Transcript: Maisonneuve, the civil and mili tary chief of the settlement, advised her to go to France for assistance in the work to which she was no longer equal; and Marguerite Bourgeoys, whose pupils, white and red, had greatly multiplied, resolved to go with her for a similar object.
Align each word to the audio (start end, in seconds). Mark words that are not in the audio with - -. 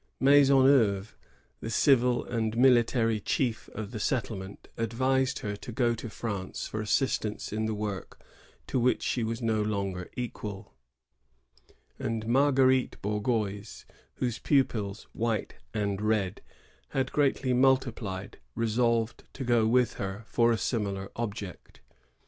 Maisonneuve, 0.19 1.15
the 1.59 1.69
civil 1.69 2.25
and 2.25 2.53
mili 2.57 2.83
tary 2.83 3.19
chief 3.19 3.69
of 3.75 3.91
the 3.91 3.99
settlement, 3.99 4.67
advised 4.75 5.37
her 5.45 5.55
to 5.55 5.71
go 5.71 5.93
to 5.93 6.09
France 6.09 6.65
for 6.65 6.81
assistance 6.81 7.53
in 7.53 7.67
the 7.67 7.75
work 7.75 8.19
to 8.65 8.79
which 8.79 9.03
she 9.03 9.23
was 9.23 9.43
no 9.43 9.61
longer 9.61 10.09
equal; 10.17 10.73
and 11.99 12.25
Marguerite 12.25 12.99
Bourgeoys, 13.03 13.85
whose 14.15 14.39
pupils, 14.39 15.03
white 15.13 15.57
and 15.71 16.01
red, 16.01 16.41
had 16.89 17.11
greatly 17.11 17.53
multiplied, 17.53 18.39
resolved 18.55 19.25
to 19.33 19.43
go 19.43 19.67
with 19.67 19.93
her 20.01 20.23
for 20.25 20.51
a 20.51 20.57
similar 20.57 21.11
object. 21.15 21.79